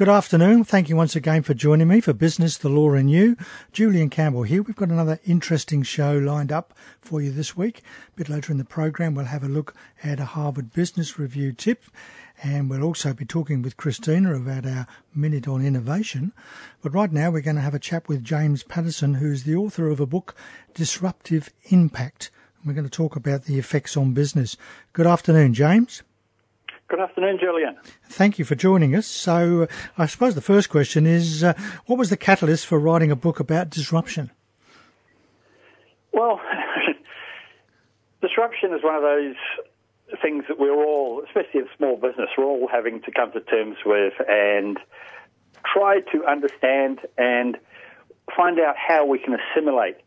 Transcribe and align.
Good 0.00 0.08
afternoon. 0.08 0.64
Thank 0.64 0.88
you 0.88 0.96
once 0.96 1.14
again 1.14 1.42
for 1.42 1.52
joining 1.52 1.88
me 1.88 2.00
for 2.00 2.14
Business, 2.14 2.56
the 2.56 2.70
Law 2.70 2.94
and 2.94 3.10
You. 3.10 3.36
Julian 3.70 4.08
Campbell 4.08 4.44
here. 4.44 4.62
We've 4.62 4.74
got 4.74 4.88
another 4.88 5.20
interesting 5.26 5.82
show 5.82 6.16
lined 6.16 6.50
up 6.50 6.72
for 7.02 7.20
you 7.20 7.30
this 7.30 7.54
week. 7.54 7.80
A 7.80 8.16
bit 8.16 8.30
later 8.30 8.50
in 8.50 8.56
the 8.56 8.64
program, 8.64 9.14
we'll 9.14 9.26
have 9.26 9.44
a 9.44 9.46
look 9.46 9.74
at 10.02 10.18
a 10.18 10.24
Harvard 10.24 10.72
Business 10.72 11.18
Review 11.18 11.52
tip. 11.52 11.84
And 12.42 12.70
we'll 12.70 12.82
also 12.82 13.12
be 13.12 13.26
talking 13.26 13.60
with 13.60 13.76
Christina 13.76 14.34
about 14.36 14.64
our 14.64 14.86
Minute 15.14 15.46
on 15.46 15.62
Innovation. 15.62 16.32
But 16.80 16.94
right 16.94 17.12
now, 17.12 17.30
we're 17.30 17.42
going 17.42 17.56
to 17.56 17.62
have 17.62 17.74
a 17.74 17.78
chat 17.78 18.08
with 18.08 18.24
James 18.24 18.62
Paterson, 18.62 19.12
who's 19.12 19.42
the 19.42 19.56
author 19.56 19.90
of 19.90 20.00
a 20.00 20.06
book, 20.06 20.34
Disruptive 20.72 21.50
Impact. 21.64 22.30
We're 22.64 22.72
going 22.72 22.84
to 22.84 22.90
talk 22.90 23.16
about 23.16 23.44
the 23.44 23.58
effects 23.58 23.98
on 23.98 24.14
business. 24.14 24.56
Good 24.94 25.06
afternoon, 25.06 25.52
James. 25.52 26.02
Good 26.90 26.98
afternoon, 26.98 27.38
Julian. 27.40 27.76
Thank 28.08 28.40
you 28.40 28.44
for 28.44 28.56
joining 28.56 28.96
us. 28.96 29.06
So, 29.06 29.62
uh, 29.62 29.66
I 29.96 30.06
suppose 30.06 30.34
the 30.34 30.40
first 30.40 30.70
question 30.70 31.06
is 31.06 31.44
uh, 31.44 31.52
what 31.86 32.00
was 32.00 32.10
the 32.10 32.16
catalyst 32.16 32.66
for 32.66 32.80
writing 32.80 33.12
a 33.12 33.16
book 33.16 33.38
about 33.38 33.70
disruption? 33.70 34.32
Well, 36.12 36.40
disruption 38.20 38.74
is 38.74 38.82
one 38.82 38.96
of 38.96 39.02
those 39.02 39.36
things 40.20 40.46
that 40.48 40.58
we're 40.58 40.74
all, 40.74 41.22
especially 41.24 41.60
in 41.60 41.68
small 41.76 41.94
business, 41.94 42.28
we're 42.36 42.44
all 42.44 42.66
having 42.66 43.00
to 43.02 43.12
come 43.12 43.30
to 43.34 43.40
terms 43.40 43.76
with 43.86 44.14
and 44.28 44.76
try 45.72 46.00
to 46.12 46.24
understand 46.24 46.98
and 47.16 47.56
find 48.36 48.58
out 48.58 48.74
how 48.76 49.06
we 49.06 49.20
can 49.20 49.36
assimilate, 49.38 49.98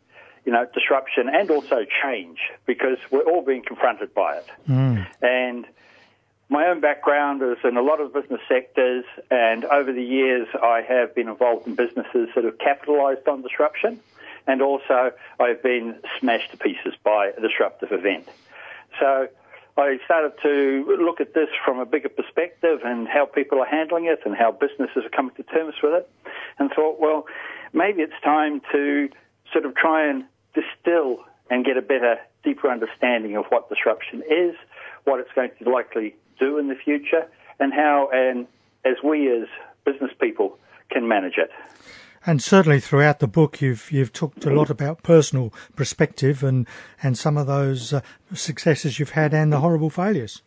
you 0.44 0.52
know, 0.52 0.68
disruption 0.74 1.30
and 1.34 1.50
also 1.50 1.86
change 2.04 2.40
because 2.66 2.98
we're 3.10 3.24
all 3.24 3.42
being 3.42 3.64
confronted 3.66 4.14
by 4.14 4.36
it. 4.36 4.48
Mm. 4.68 5.08
And 5.22 5.66
my 6.50 6.68
own 6.68 6.82
background 6.82 7.42
is 7.42 7.58
in 7.64 7.78
a 7.78 7.82
lot 7.82 8.00
of 8.02 8.14
business 8.14 8.42
sectors, 8.48 9.06
and 9.32 9.66
over 9.66 9.92
the 9.92 10.04
years, 10.04 10.48
I 10.62 10.82
have 10.82 11.16
been 11.16 11.28
involved 11.28 11.68
in 11.68 11.76
businesses 11.76 12.30
that 12.36 12.44
have 12.44 12.58
capitalized 12.60 13.28
on 13.28 13.42
disruption, 13.42 14.00
and 14.46 14.62
also 14.62 15.12
I've 15.40 15.64
been 15.64 15.96
smashed 16.20 16.52
to 16.52 16.58
pieces 16.58 16.94
by 17.04 17.28
a 17.38 17.42
disruptive 17.42 17.92
event. 17.92 18.28
So 19.00 19.28
I 19.78 19.98
started 20.06 20.34
to 20.44 20.98
look 21.00 21.22
at 21.22 21.34
this 21.34 21.50
from 21.66 21.80
a 21.80 21.86
bigger 21.86 22.10
perspective 22.10 22.82
and 22.84 23.08
how 23.08 23.26
people 23.26 23.60
are 23.60 23.66
handling 23.66 24.06
it 24.06 24.20
and 24.26 24.36
how 24.36 24.52
businesses 24.52 25.06
are 25.06 25.10
coming 25.10 25.34
to 25.36 25.44
terms 25.44 25.76
with 25.82 25.94
it, 25.94 26.10
and 26.60 26.72
thought, 26.72 27.00
well, 27.00 27.26
maybe 27.72 28.02
it's 28.02 28.22
time 28.24 28.62
to 28.72 29.10
sort 29.52 29.66
of 29.66 29.76
try 29.76 30.08
and 30.08 30.26
distill 30.54 31.24
and 31.50 31.66
get 31.66 31.78
a 31.78 31.82
better, 31.82 32.18
deeper 32.44 32.70
understanding 32.70 33.36
of 33.38 33.46
what 33.46 33.70
disruption 33.70 34.22
is, 34.30 34.56
what 35.06 35.20
it's 35.20 35.32
going 35.34 35.50
to 35.62 35.70
likely 35.70 36.16
do 36.40 36.58
in 36.58 36.68
the 36.68 36.76
future, 36.76 37.28
and 37.60 37.74
how, 37.74 38.10
and 38.12 38.48
as 38.86 38.96
we 39.04 39.32
as 39.32 39.48
business 39.86 40.12
people 40.20 40.58
can 40.90 41.08
manage 41.08 41.38
it. 41.38 41.50
And 42.26 42.42
certainly 42.42 42.80
throughout 42.80 43.20
the 43.20 43.28
book, 43.28 43.62
you've 43.62 43.92
you've 43.92 44.14
talked 44.14 44.46
a 44.46 44.50
lot 44.50 44.70
about 44.70 45.04
personal 45.04 45.54
perspective 45.76 46.42
and 46.42 46.68
and 47.02 47.18
some 47.18 47.38
of 47.38 47.48
those 47.48 47.92
uh, 47.92 48.02
successes 48.34 48.98
you've 48.98 49.12
had 49.12 49.34
and 49.34 49.52
the 49.52 49.60
horrible 49.60 49.90
failures. 49.90 50.42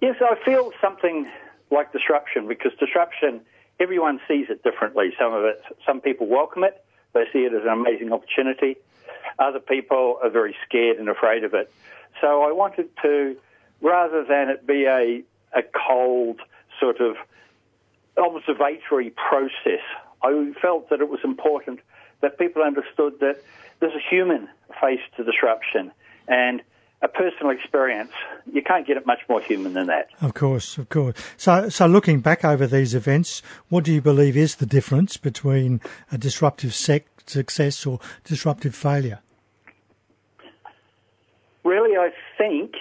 Yes, 0.00 0.16
I 0.20 0.34
feel 0.44 0.72
something 0.80 1.28
like 1.70 1.92
disruption 1.92 2.48
because 2.48 2.72
disruption, 2.80 3.40
everyone 3.78 4.20
sees 4.26 4.46
it 4.48 4.62
differently. 4.64 5.12
Some 5.18 5.32
of 5.32 5.44
it, 5.44 5.62
some 5.86 6.00
people 6.00 6.26
welcome 6.26 6.64
it; 6.64 6.84
they 7.12 7.24
see 7.32 7.40
it 7.40 7.52
as 7.52 7.62
an 7.62 7.68
amazing 7.68 8.12
opportunity. 8.12 8.76
Other 9.38 9.60
people 9.60 10.18
are 10.20 10.30
very 10.30 10.56
scared 10.66 10.98
and 10.98 11.08
afraid 11.08 11.44
of 11.44 11.54
it. 11.54 11.72
So 12.20 12.42
I 12.42 12.50
wanted 12.50 12.88
to 13.02 13.36
rather 13.80 14.24
than 14.24 14.48
it 14.48 14.66
be 14.66 14.84
a, 14.84 15.22
a 15.56 15.62
cold 15.86 16.40
sort 16.80 17.00
of 17.00 17.16
observatory 18.16 19.10
process, 19.10 19.82
I 20.22 20.52
felt 20.60 20.90
that 20.90 21.00
it 21.00 21.08
was 21.08 21.20
important 21.24 21.80
that 22.20 22.38
people 22.38 22.62
understood 22.62 23.20
that 23.20 23.42
there's 23.80 23.94
a 23.94 24.10
human 24.10 24.48
face 24.80 25.00
to 25.16 25.24
disruption 25.24 25.92
and 26.26 26.62
a 27.00 27.08
personal 27.08 27.50
experience. 27.50 28.10
You 28.52 28.62
can't 28.62 28.86
get 28.86 28.96
it 28.96 29.06
much 29.06 29.20
more 29.28 29.40
human 29.40 29.74
than 29.74 29.86
that. 29.86 30.08
Of 30.20 30.34
course, 30.34 30.78
of 30.78 30.88
course. 30.88 31.14
So, 31.36 31.68
so 31.68 31.86
looking 31.86 32.20
back 32.20 32.44
over 32.44 32.66
these 32.66 32.94
events, 32.94 33.40
what 33.68 33.84
do 33.84 33.92
you 33.92 34.00
believe 34.00 34.36
is 34.36 34.56
the 34.56 34.66
difference 34.66 35.16
between 35.16 35.80
a 36.10 36.18
disruptive 36.18 36.74
sec- 36.74 37.06
success 37.26 37.86
or 37.86 38.00
disruptive 38.24 38.74
failure? 38.74 39.20
Really, 41.64 41.96
I 41.96 42.10
think 42.36 42.74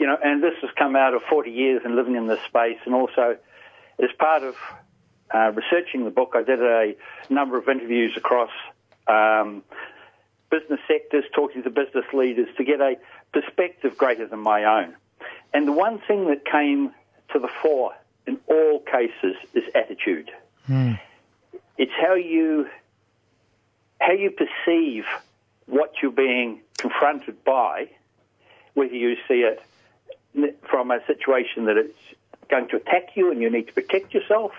you 0.00 0.06
know, 0.06 0.16
and 0.24 0.42
this 0.42 0.54
has 0.62 0.70
come 0.76 0.96
out 0.96 1.12
of 1.12 1.22
40 1.28 1.50
years 1.50 1.82
and 1.84 1.94
living 1.94 2.16
in 2.16 2.26
this 2.26 2.40
space, 2.46 2.78
and 2.86 2.94
also 2.94 3.36
as 4.02 4.08
part 4.18 4.42
of 4.42 4.56
uh, 5.32 5.52
researching 5.52 6.04
the 6.04 6.10
book, 6.10 6.32
I 6.34 6.42
did 6.42 6.62
a 6.62 6.94
number 7.28 7.58
of 7.58 7.68
interviews 7.68 8.14
across 8.16 8.50
um, 9.06 9.62
business 10.50 10.80
sectors, 10.88 11.24
talking 11.34 11.62
to 11.64 11.70
business 11.70 12.06
leaders 12.14 12.48
to 12.56 12.64
get 12.64 12.80
a 12.80 12.96
perspective 13.34 13.98
greater 13.98 14.26
than 14.26 14.40
my 14.40 14.64
own. 14.64 14.96
And 15.52 15.68
the 15.68 15.72
one 15.72 16.00
thing 16.08 16.28
that 16.28 16.46
came 16.46 16.92
to 17.34 17.38
the 17.38 17.50
fore 17.62 17.92
in 18.26 18.40
all 18.46 18.80
cases 18.80 19.36
is 19.52 19.64
attitude. 19.74 20.30
Mm. 20.66 20.98
It's 21.76 21.92
how 22.00 22.14
you 22.14 22.68
how 24.00 24.12
you 24.12 24.30
perceive 24.30 25.04
what 25.66 25.92
you're 26.00 26.10
being 26.10 26.62
confronted 26.78 27.44
by, 27.44 27.90
whether 28.72 28.94
you 28.94 29.16
see 29.28 29.42
it 29.42 29.62
from 30.68 30.90
a 30.90 31.04
situation 31.06 31.66
that 31.66 31.76
it's 31.76 31.98
going 32.48 32.68
to 32.68 32.76
attack 32.76 33.10
you 33.14 33.30
and 33.30 33.40
you 33.40 33.50
need 33.50 33.66
to 33.68 33.72
protect 33.72 34.14
yourself, 34.14 34.52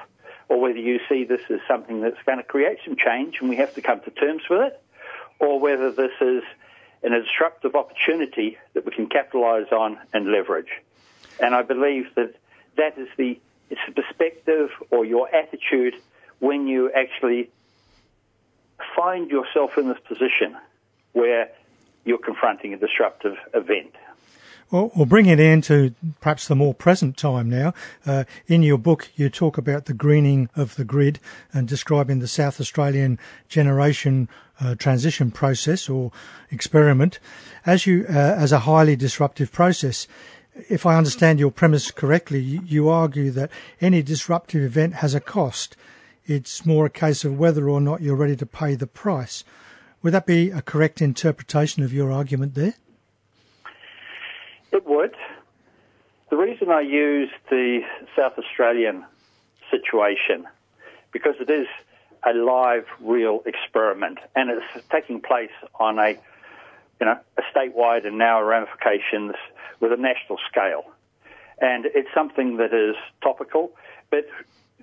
or 0.50 0.60
whether 0.60 0.80
you 0.80 1.00
see 1.08 1.24
this 1.24 1.42
as 1.50 1.60
something 1.68 2.02
that's 2.02 2.22
going 2.26 2.38
to 2.38 2.44
create 2.44 2.80
some 2.86 2.96
change 2.96 3.38
and 3.40 3.50
we 3.50 3.56
have 3.56 3.74
to 3.74 3.82
come 3.82 4.02
to 4.02 4.12
terms 4.12 4.44
with 4.50 4.62
it, 4.62 4.82
or 5.40 5.60
whether 5.60 5.92
this 5.92 6.12
is 6.22 6.44
an 7.04 7.12
disruptive 7.12 7.76
opportunity 7.76 8.58
that 8.74 8.86
we 8.86 8.92
can 8.92 9.08
capitalize 9.08 9.72
on 9.72 9.98
and 10.14 10.32
leverage. 10.32 10.72
And 11.40 11.56
I 11.56 11.64
believe 11.64 12.14
that 12.16 12.36
that 12.78 12.98
is 12.98 13.08
the, 13.18 13.40
it's 13.70 13.82
the 13.88 14.02
perspective 14.02 14.70
or 14.92 15.06
your 15.06 15.34
attitude 15.34 15.96
when 16.40 16.68
you 16.68 16.92
actually 16.92 17.50
find 18.96 19.30
yourself 19.30 19.78
in 19.78 19.88
this 19.88 20.00
position 20.08 20.56
where 21.14 21.50
you're 22.06 22.18
confronting 22.18 22.74
a 22.74 22.78
disruptive 22.78 23.38
event. 23.54 23.96
Well, 24.72 24.90
we'll 24.96 25.06
bring 25.06 25.26
it 25.26 25.38
into 25.38 25.94
perhaps 26.22 26.48
the 26.48 26.56
more 26.56 26.74
present 26.74 27.18
time 27.18 27.50
now. 27.50 27.74
Uh, 28.06 28.24
in 28.48 28.64
your 28.64 28.78
book, 28.78 29.10
you 29.18 29.30
talk 29.30 29.58
about 29.58 29.84
the 29.84 29.94
greening 29.94 30.50
of 30.56 30.78
the 30.78 30.86
grid 30.86 31.20
and 31.52 31.68
describing 31.68 32.20
the 32.20 32.28
South 32.28 32.62
Australian 32.62 33.20
generation 33.50 34.30
uh, 34.62 34.76
transition 34.76 35.30
process 35.30 35.90
or 35.90 36.14
experiment 36.52 37.20
as 37.66 37.86
you 37.86 38.06
uh, 38.08 38.14
as 38.14 38.54
a 38.54 38.60
highly 38.60 38.96
disruptive 38.96 39.52
process. 39.52 40.08
If 40.70 40.86
I 40.86 40.96
understand 40.96 41.38
your 41.38 41.52
premise 41.52 41.92
correctly, 41.92 42.40
you, 42.40 42.62
you 42.66 42.88
argue 42.88 43.30
that 43.32 43.52
any 43.82 44.02
disruptive 44.02 44.64
event 44.64 44.96
has 44.96 45.14
a 45.14 45.20
cost. 45.20 45.76
It's 46.26 46.66
more 46.66 46.86
a 46.86 46.90
case 46.90 47.26
of 47.26 47.38
whether 47.38 47.68
or 47.68 47.82
not 47.82 48.02
you're 48.02 48.16
ready 48.16 48.38
to 48.38 48.46
pay 48.46 48.76
the 48.76 48.88
price. 48.88 49.44
Would 50.02 50.14
that 50.14 50.26
be 50.26 50.50
a 50.50 50.62
correct 50.62 51.02
interpretation 51.02 51.84
of 51.84 51.92
your 51.92 52.10
argument 52.10 52.56
there? 52.56 52.76
It 54.72 54.86
would. 54.86 55.16
The 56.30 56.38
reason 56.38 56.70
I 56.70 56.82
use 56.82 57.30
the 57.50 57.82
South 58.16 58.38
Australian 58.38 59.06
situation 59.70 60.48
because 61.12 61.36
it 61.40 61.50
is 61.50 61.68
a 62.24 62.34
live, 62.34 62.86
real 63.00 63.42
experiment, 63.46 64.20
and 64.36 64.50
it's 64.50 64.86
taking 64.92 65.22
place 65.22 65.52
on 65.80 65.98
a, 66.00 66.12
you 67.00 67.06
know, 67.06 67.20
a 67.38 67.42
statewide 67.54 68.06
and 68.06 68.18
now 68.18 68.42
ramifications 68.42 69.34
with 69.80 69.92
a 69.92 69.98
national 69.98 70.38
scale, 70.50 70.84
and 71.60 71.86
it's 71.86 72.10
something 72.14 72.58
that 72.58 72.74
is 72.74 72.96
topical. 73.24 73.72
But 74.10 74.28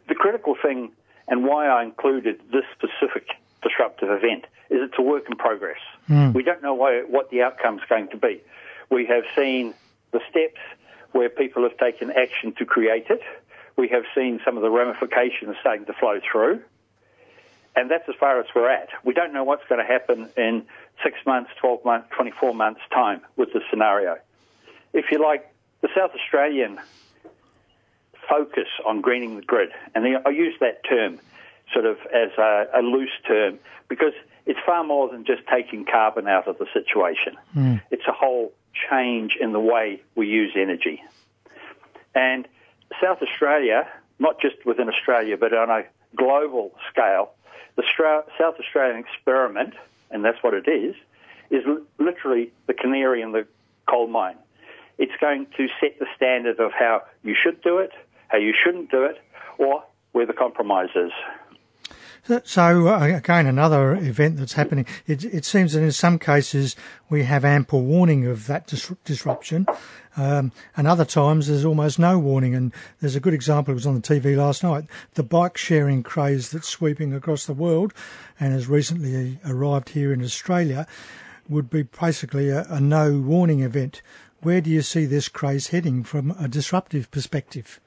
the 0.08 0.14
critical 0.14 0.56
thing, 0.60 0.90
and 1.28 1.44
why 1.44 1.68
I 1.68 1.84
included 1.84 2.40
this 2.52 2.64
specific 2.76 3.28
disruptive 3.62 4.10
event, 4.10 4.46
is 4.70 4.80
it's 4.82 4.98
a 4.98 5.02
work 5.02 5.24
in 5.30 5.36
progress. 5.36 5.80
Mm. 6.08 6.34
We 6.34 6.42
don't 6.42 6.62
know 6.62 6.74
what 6.74 7.30
the 7.30 7.42
outcome 7.42 7.78
is 7.78 7.84
going 7.88 8.08
to 8.08 8.16
be. 8.16 8.42
We 8.90 9.06
have 9.06 9.24
seen 9.36 9.74
the 10.12 10.20
steps 10.30 10.60
where 11.12 11.28
people 11.28 11.62
have 11.62 11.76
taken 11.78 12.10
action 12.10 12.52
to 12.58 12.64
create 12.64 13.06
it. 13.08 13.22
We 13.76 13.88
have 13.88 14.04
seen 14.14 14.40
some 14.44 14.56
of 14.56 14.62
the 14.62 14.70
ramifications 14.70 15.56
starting 15.60 15.86
to 15.86 15.92
flow 15.92 16.20
through. 16.30 16.62
And 17.76 17.90
that's 17.90 18.08
as 18.08 18.16
far 18.18 18.40
as 18.40 18.46
we're 18.54 18.70
at. 18.70 18.88
We 19.04 19.14
don't 19.14 19.32
know 19.32 19.44
what's 19.44 19.62
going 19.68 19.80
to 19.80 19.86
happen 19.86 20.28
in 20.36 20.64
six 21.02 21.18
months, 21.24 21.50
12 21.60 21.84
months, 21.84 22.08
24 22.16 22.54
months' 22.54 22.80
time 22.92 23.20
with 23.36 23.52
this 23.52 23.62
scenario. 23.70 24.18
If 24.92 25.12
you 25.12 25.22
like, 25.22 25.48
the 25.80 25.88
South 25.94 26.10
Australian 26.12 26.80
focus 28.28 28.66
on 28.84 29.00
greening 29.00 29.36
the 29.36 29.42
grid, 29.42 29.70
and 29.94 30.18
I 30.26 30.30
use 30.30 30.54
that 30.60 30.84
term 30.84 31.20
sort 31.72 31.84
of 31.84 31.98
as 32.12 32.30
a, 32.36 32.66
a 32.74 32.82
loose 32.82 33.12
term 33.26 33.58
because 33.88 34.12
it's 34.48 34.58
far 34.66 34.82
more 34.82 35.08
than 35.08 35.24
just 35.24 35.42
taking 35.46 35.84
carbon 35.84 36.26
out 36.26 36.48
of 36.48 36.58
the 36.58 36.66
situation. 36.72 37.36
Mm. 37.56 37.80
It's 37.92 38.06
a 38.08 38.12
whole 38.12 38.52
change 38.90 39.36
in 39.40 39.52
the 39.52 39.60
way 39.60 40.02
we 40.16 40.26
use 40.26 40.52
energy. 40.56 41.00
And 42.14 42.48
South 43.00 43.22
Australia 43.22 43.86
not 44.18 44.40
just 44.40 44.64
within 44.64 44.88
Australia, 44.88 45.36
but 45.36 45.52
on 45.54 45.70
a 45.70 45.84
global 46.16 46.72
scale, 46.90 47.30
the 47.76 47.84
South 48.38 48.54
Australian 48.58 48.98
experiment, 48.98 49.74
and 50.10 50.24
that's 50.24 50.42
what 50.42 50.54
it 50.54 50.68
is, 50.68 50.96
is 51.50 51.64
literally 51.98 52.52
the 52.66 52.74
canary 52.74 53.22
in 53.22 53.32
the 53.32 53.46
coal 53.88 54.08
mine. 54.08 54.36
It's 54.98 55.12
going 55.20 55.46
to 55.56 55.68
set 55.80 55.98
the 55.98 56.06
standard 56.16 56.58
of 56.58 56.72
how 56.72 57.04
you 57.22 57.36
should 57.40 57.62
do 57.62 57.78
it, 57.78 57.92
how 58.26 58.38
you 58.38 58.52
shouldn't 58.52 58.90
do 58.90 59.04
it, 59.04 59.20
or 59.56 59.84
where 60.12 60.26
the 60.26 60.32
compromise 60.32 60.90
is. 60.96 61.12
So 62.44 62.88
uh, 62.88 63.00
again, 63.16 63.46
another 63.46 63.94
event 63.94 64.36
that's 64.36 64.52
happening. 64.52 64.86
It, 65.06 65.24
it, 65.24 65.44
seems 65.44 65.72
that 65.72 65.82
in 65.82 65.92
some 65.92 66.18
cases 66.18 66.76
we 67.08 67.24
have 67.24 67.44
ample 67.44 67.82
warning 67.82 68.26
of 68.26 68.46
that 68.46 68.66
dis- 68.66 68.92
disruption, 69.04 69.66
um, 70.16 70.52
and 70.76 70.86
other 70.86 71.04
times 71.04 71.46
there's 71.46 71.64
almost 71.64 71.98
no 71.98 72.18
warning. 72.18 72.54
And 72.54 72.72
there's 73.00 73.16
a 73.16 73.20
good 73.20 73.34
example. 73.34 73.72
It 73.72 73.76
was 73.76 73.86
on 73.86 73.94
the 73.94 74.00
TV 74.00 74.36
last 74.36 74.62
night. 74.62 74.84
The 75.14 75.22
bike 75.22 75.56
sharing 75.56 76.02
craze 76.02 76.50
that's 76.50 76.68
sweeping 76.68 77.14
across 77.14 77.46
the 77.46 77.54
world, 77.54 77.94
and 78.38 78.52
has 78.52 78.68
recently 78.68 79.38
arrived 79.46 79.90
here 79.90 80.12
in 80.12 80.22
Australia, 80.22 80.86
would 81.48 81.70
be 81.70 81.84
basically 81.84 82.50
a, 82.50 82.66
a 82.68 82.80
no 82.80 83.18
warning 83.18 83.60
event. 83.60 84.02
Where 84.42 84.60
do 84.60 84.70
you 84.70 84.82
see 84.82 85.06
this 85.06 85.28
craze 85.28 85.68
heading 85.68 86.04
from 86.04 86.30
a 86.38 86.46
disruptive 86.46 87.10
perspective? 87.10 87.80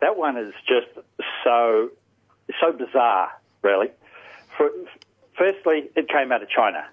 That 0.00 0.16
one 0.16 0.36
is 0.36 0.52
just 0.66 1.06
so 1.44 1.90
so 2.60 2.72
bizarre, 2.72 3.30
really. 3.62 3.88
For, 4.56 4.70
firstly, 5.36 5.90
it 5.96 6.08
came 6.08 6.32
out 6.32 6.42
of 6.42 6.48
China. 6.48 6.84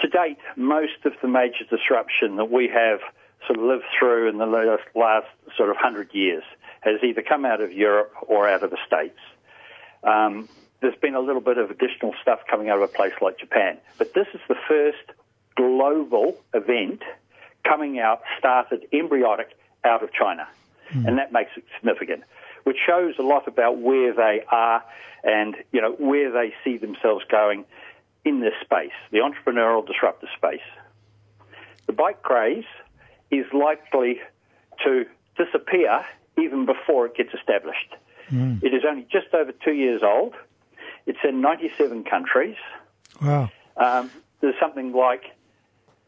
To 0.00 0.08
date, 0.08 0.38
most 0.56 1.04
of 1.04 1.12
the 1.20 1.28
major 1.28 1.64
disruption 1.68 2.36
that 2.36 2.50
we 2.50 2.68
have 2.68 3.00
sort 3.46 3.58
of 3.58 3.64
lived 3.64 3.84
through 3.98 4.28
in 4.28 4.38
the 4.38 4.46
last, 4.46 4.82
last 4.94 5.26
sort 5.56 5.70
of 5.70 5.76
hundred 5.76 6.12
years 6.12 6.44
has 6.80 7.02
either 7.02 7.22
come 7.22 7.44
out 7.44 7.60
of 7.60 7.72
Europe 7.72 8.12
or 8.22 8.48
out 8.48 8.62
of 8.62 8.70
the 8.70 8.78
States. 8.86 9.18
Um, 10.04 10.48
there's 10.80 10.96
been 10.96 11.14
a 11.14 11.20
little 11.20 11.40
bit 11.40 11.58
of 11.58 11.70
additional 11.70 12.14
stuff 12.22 12.40
coming 12.48 12.68
out 12.68 12.76
of 12.76 12.82
a 12.82 12.92
place 12.92 13.14
like 13.20 13.38
Japan, 13.38 13.78
but 13.98 14.14
this 14.14 14.28
is 14.32 14.40
the 14.48 14.56
first 14.68 15.18
global 15.56 16.36
event 16.54 17.02
coming 17.64 17.98
out, 17.98 18.22
started 18.38 18.86
embryonic 18.92 19.48
out 19.84 20.04
of 20.04 20.12
China, 20.12 20.46
mm. 20.90 21.06
and 21.06 21.18
that 21.18 21.32
makes 21.32 21.50
it 21.56 21.64
significant 21.74 22.22
which 22.68 22.76
shows 22.86 23.14
a 23.18 23.22
lot 23.22 23.48
about 23.48 23.78
where 23.78 24.12
they 24.12 24.44
are 24.52 24.84
and 25.24 25.56
you 25.72 25.80
know 25.80 25.92
where 25.92 26.30
they 26.30 26.52
see 26.62 26.76
themselves 26.76 27.24
going 27.30 27.64
in 28.26 28.40
this 28.40 28.52
space, 28.62 28.92
the 29.10 29.20
entrepreneurial 29.20 29.86
disruptor 29.86 30.28
space. 30.36 30.68
The 31.86 31.94
bike 31.94 32.20
craze 32.22 32.66
is 33.30 33.46
likely 33.54 34.20
to 34.84 35.06
disappear 35.38 36.04
even 36.36 36.66
before 36.66 37.06
it 37.06 37.16
gets 37.16 37.32
established. 37.32 37.94
Mm. 38.30 38.62
It 38.62 38.74
is 38.74 38.82
only 38.86 39.06
just 39.10 39.32
over 39.32 39.52
two 39.52 39.72
years 39.72 40.02
old. 40.02 40.34
It's 41.06 41.24
in 41.26 41.40
97 41.40 42.04
countries. 42.04 42.56
Wow. 43.22 43.50
Um, 43.78 44.10
there's 44.42 44.60
something 44.60 44.92
like, 44.92 45.24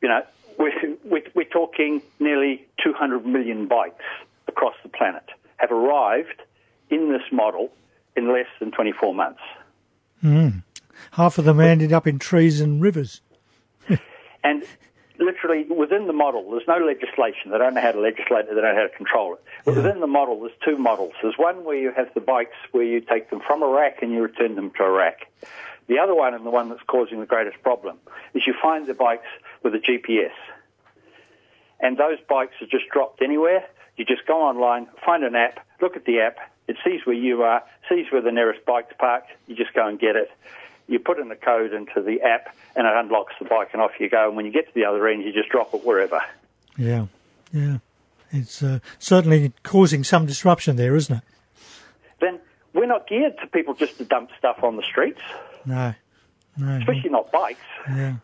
you 0.03 0.11
know, 0.11 0.27
we're, 0.59 0.73
we're, 1.05 1.25
we're 1.35 1.45
talking 1.45 2.03
nearly 2.19 2.67
200 2.85 3.25
million 3.25 3.67
bikes 3.67 4.05
across 4.47 4.75
the 4.83 4.91
planet 4.91 5.25
have 5.57 5.73
arrived 5.73 6.43
in 6.91 7.13
this 7.13 7.23
model 7.33 7.71
in 8.17 8.33
less 8.33 8.47
than 8.59 8.71
24 8.71 9.15
months. 9.15 9.41
Mm. 10.25 10.63
Half 11.13 11.39
of 11.39 11.45
them 11.45 11.61
ended 11.61 11.93
up 11.93 12.07
in 12.07 12.19
trees 12.19 12.61
and 12.61 12.83
rivers. 12.83 13.21
and 14.45 14.65
literally 15.19 15.65
within 15.65 16.07
the 16.07 16.13
model, 16.13 16.51
there's 16.51 16.67
no 16.69 16.79
legislation. 16.85 17.51
They 17.51 17.59
don't 17.59 17.75
know 17.75 17.81
how 17.81 17.93
to 17.93 18.01
legislate 18.01 18.47
it. 18.47 18.55
They 18.55 18.61
don't 18.61 18.75
know 18.75 18.83
how 18.83 18.89
to 18.89 18.97
control 18.97 19.35
it. 19.35 19.45
But 19.65 19.73
yeah. 19.73 19.83
within 19.83 20.01
the 20.01 20.07
model, 20.07 20.41
there's 20.41 20.53
two 20.65 20.79
models. 20.79 21.13
There's 21.23 21.39
one 21.39 21.65
where 21.65 21.77
you 21.77 21.93
have 21.97 22.13
the 22.15 22.21
bikes 22.21 22.57
where 22.73 22.85
you 22.85 23.01
take 23.01 23.31
them 23.31 23.41
from 23.47 23.63
a 23.63 23.69
rack 23.69 24.03
and 24.03 24.13
you 24.13 24.23
return 24.23 24.57
them 24.57 24.71
to 24.77 24.85
a 24.85 24.91
rack. 24.91 25.31
The 25.89 25.99
other 25.99 26.15
one, 26.15 26.35
and 26.35 26.47
the 26.47 26.51
one 26.51 26.69
that's 26.69 26.83
causing 26.87 27.19
the 27.19 27.27
greatest 27.27 27.61
problem, 27.63 27.99
is 28.33 28.47
you 28.47 28.55
find 28.63 28.87
the 28.87 28.95
bikes 28.95 29.27
with 29.65 29.75
a 29.75 29.79
GPS. 29.79 30.31
And 31.81 31.97
those 31.97 32.19
bikes 32.29 32.55
are 32.61 32.67
just 32.67 32.89
dropped 32.93 33.23
anywhere. 33.23 33.65
You 33.97 34.05
just 34.05 34.27
go 34.27 34.41
online, 34.41 34.87
find 35.05 35.25
an 35.25 35.35
app, 35.35 35.67
look 35.81 35.97
at 35.97 36.05
the 36.05 36.21
app, 36.21 36.37
it 36.71 36.77
sees 36.85 37.05
where 37.05 37.17
you 37.17 37.43
are, 37.43 37.65
sees 37.89 38.07
where 38.11 38.23
the 38.23 38.31
nearest 38.31 38.65
bike's 38.65 38.95
parked. 38.97 39.31
You 39.49 39.57
just 39.57 39.75
go 39.75 39.89
and 39.89 39.99
get 39.99 40.15
it. 40.15 40.31
You 40.87 41.01
put 41.01 41.19
in 41.19 41.29
the 41.29 41.35
code 41.35 41.73
into 41.73 42.01
the 42.01 42.21
app, 42.23 42.55
and 42.77 42.87
it 42.87 42.93
unlocks 42.95 43.35
the 43.41 43.45
bike, 43.45 43.71
and 43.73 43.83
off 43.83 43.91
you 43.99 44.09
go. 44.09 44.29
And 44.29 44.37
when 44.37 44.47
you 44.47 44.53
get 44.53 44.69
to 44.69 44.75
the 44.75 44.85
other 44.85 45.07
end, 45.09 45.25
you 45.25 45.33
just 45.33 45.49
drop 45.49 45.75
it 45.75 45.85
wherever. 45.85 46.21
Yeah, 46.79 47.07
yeah. 47.53 47.79
It's 48.31 48.63
uh, 48.63 48.79
certainly 49.01 49.53
causing 49.65 50.05
some 50.05 50.27
disruption 50.27 50.77
there, 50.77 50.95
isn't 50.95 51.17
it? 51.17 51.23
Then 52.21 52.39
we're 52.73 52.87
not 52.87 53.09
geared 53.09 53.37
to 53.39 53.49
people 53.49 53.75
just 53.75 53.99
to 53.99 54.05
dump 54.05 54.31
stuff 54.39 54.63
on 54.63 54.77
the 54.77 54.85
streets. 54.85 55.21
No, 55.67 55.95
no. 56.57 56.77
Especially 56.77 57.11
not 57.11 57.33
bikes. 57.33 57.59
Yeah. 57.89 58.15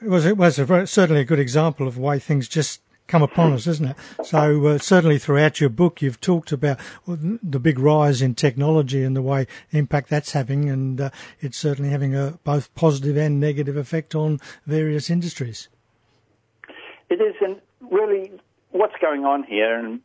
It 0.00 0.08
was 0.08 0.24
it 0.24 0.36
was 0.36 0.58
a, 0.58 0.86
certainly 0.86 1.22
a 1.22 1.24
good 1.24 1.40
example 1.40 1.88
of 1.88 1.98
why 1.98 2.20
things 2.20 2.46
just 2.48 2.80
come 3.06 3.22
upon 3.22 3.52
us, 3.52 3.66
isn't 3.66 3.90
it? 3.90 3.96
So 4.24 4.66
uh, 4.66 4.78
certainly 4.78 5.18
throughout 5.18 5.60
your 5.60 5.70
book, 5.70 6.00
you've 6.00 6.20
talked 6.20 6.52
about 6.52 6.78
the 7.06 7.60
big 7.60 7.78
rise 7.78 8.22
in 8.22 8.34
technology 8.34 9.02
and 9.02 9.14
the 9.14 9.22
way 9.22 9.46
impact 9.72 10.08
that's 10.08 10.32
having, 10.32 10.68
and 10.68 11.00
uh, 11.00 11.10
it's 11.40 11.58
certainly 11.58 11.90
having 11.90 12.14
a 12.14 12.38
both 12.44 12.74
positive 12.74 13.16
and 13.16 13.38
negative 13.38 13.76
effect 13.76 14.14
on 14.14 14.40
various 14.66 15.10
industries. 15.10 15.68
It 17.10 17.20
is, 17.20 17.34
and 17.40 17.60
really, 17.80 18.32
what's 18.70 18.96
going 19.00 19.24
on 19.24 19.44
here, 19.44 19.78
and 19.78 20.00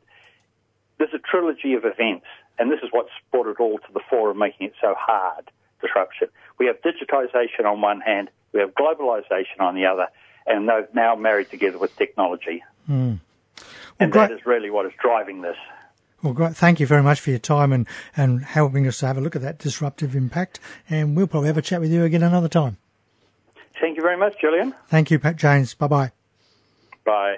there's 0.98 1.14
a 1.14 1.20
trilogy 1.20 1.74
of 1.74 1.86
events, 1.86 2.26
and 2.58 2.70
this 2.70 2.80
is 2.84 2.90
what's 2.92 3.10
brought 3.32 3.48
it 3.48 3.60
all 3.60 3.78
to 3.78 3.94
the 3.94 4.02
fore 4.10 4.30
and 4.32 4.40
making 4.40 4.68
it 4.68 4.74
so 4.82 4.94
hard 4.98 5.50
disruption. 5.82 6.28
We 6.58 6.68
have 6.68 6.76
digitization 6.82 7.66
on 7.66 7.80
one 7.82 8.02
hand, 8.02 8.30
we 8.52 8.60
have 8.60 8.72
globalization 8.72 9.62
on 9.62 9.76
the 9.76 9.86
other, 9.86 10.08
and 10.46 10.68
they're 10.68 10.88
now 10.94 11.16
married 11.16 11.50
together 11.50 11.78
with 11.78 11.96
technology. 11.96 12.64
Mm. 12.90 13.20
Well, 13.58 13.66
and 14.00 14.12
great. 14.12 14.30
that 14.30 14.32
is 14.32 14.46
really 14.46 14.70
what 14.70 14.86
is 14.86 14.94
driving 15.02 15.42
this. 15.42 15.58
Well, 16.22 16.34
great. 16.34 16.56
Thank 16.56 16.80
you 16.80 16.88
very 16.88 17.04
much 17.04 17.22
for 17.22 17.30
your 17.30 17.40
time 17.40 17.72
and, 17.72 17.88
and 18.16 18.44
helping 18.44 18.88
us 18.88 19.00
to 19.00 19.08
have 19.08 19.18
a 19.18 19.22
look 19.22 19.36
at 19.36 19.42
that 19.42 19.58
disruptive 19.58 20.16
impact. 20.16 20.60
And 20.90 21.16
we'll 21.16 21.28
probably 21.28 21.48
have 21.48 21.58
a 21.58 21.62
chat 21.62 21.80
with 21.80 21.92
you 21.92 22.04
again 22.04 22.24
another 22.24 22.50
time. 22.50 22.78
Thank 23.80 23.96
you 23.96 24.04
very 24.04 24.18
much, 24.18 24.36
Julian. 24.42 24.76
Thank 24.88 25.12
you, 25.12 25.20
Pat 25.20 25.38
James. 25.38 25.74
Bye-bye. 25.74 26.12
Bye. 27.06 27.38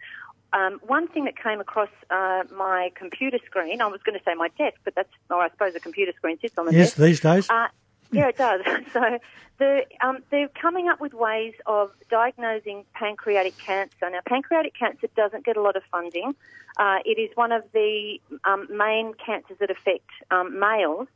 Um, 0.52 0.82
one 0.86 1.08
thing 1.08 1.26
that 1.26 1.38
came 1.42 1.62
across 1.62 1.90
uh, 2.10 2.44
my 2.54 2.92
computer 2.96 3.40
screen, 3.46 3.82
I 3.82 3.88
was 3.88 4.02
going 4.04 4.18
to 4.18 4.24
say 4.26 4.34
my 4.36 4.50
desk, 4.58 4.78
but 4.84 4.96
that's, 4.96 5.10
or 5.30 5.42
I 5.42 5.50
suppose 5.50 5.76
a 5.76 5.80
computer 5.80 6.12
screen 6.18 6.38
sits 6.42 6.58
on 6.58 6.66
the 6.66 6.74
yes, 6.74 6.90
desk. 6.90 6.98
Yes, 7.00 7.08
these 7.08 7.20
days. 7.22 7.50
Uh, 7.50 7.68
yeah, 8.16 8.30
it 8.30 8.38
does. 8.38 8.62
so 8.94 9.20
the, 9.60 9.82
um, 10.02 10.20
they're 10.32 10.50
coming 10.50 10.88
up 10.90 11.00
with 11.00 11.14
ways 11.14 11.54
of 11.66 11.92
diagnosing 12.10 12.86
pancreatic 12.94 13.56
cancer. 13.64 14.10
Now, 14.10 14.20
pancreatic 14.26 14.74
cancer 14.78 15.08
doesn't 15.16 15.46
get 15.46 15.58
a 15.58 15.62
lot 15.62 15.76
of 15.76 15.84
funding. 15.92 16.36
Uh, 16.78 16.98
it 17.06 17.20
is 17.20 17.30
one 17.36 17.52
of 17.52 17.64
the 17.74 18.20
um, 18.44 18.68
main 18.70 19.14
cancers 19.14 19.58
that 19.60 19.70
affect 19.70 20.10
um, 20.32 20.60
males. 20.60 21.08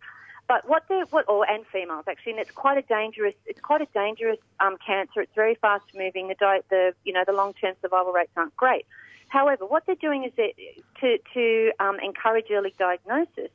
But 0.48 0.68
what 0.68 0.88
the 0.88 1.06
what 1.12 1.26
or 1.30 1.48
and 1.48 1.64
females 1.72 2.06
actually, 2.10 2.32
and 2.32 2.42
it's 2.42 2.50
quite 2.50 2.76
a 2.76 2.82
dangerous 2.82 3.36
it's 3.46 3.60
quite 3.60 3.82
a 3.82 3.88
dangerous 3.94 4.40
um, 4.60 4.78
cancer. 4.84 5.22
It's 5.22 5.36
very 5.36 5.54
fast 5.54 5.86
moving. 5.94 6.28
The 6.28 6.34
di- 6.34 6.62
the 6.72 6.94
you 7.04 7.14
know 7.14 7.24
the 7.24 7.34
long 7.34 7.54
term 7.54 7.76
survival 7.82 8.12
rates 8.14 8.32
aren't 8.36 8.56
great. 8.58 8.88
However, 9.28 9.68
what 9.68 9.86
they're 9.86 9.94
doing 9.94 10.24
is 10.24 10.32
that 10.38 10.54
to 11.02 11.18
to 11.36 11.72
um, 11.80 12.00
encourage 12.00 12.48
early 12.50 12.74
diagnosis 12.80 13.52